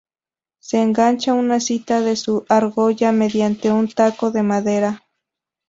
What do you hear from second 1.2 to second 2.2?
una cinta de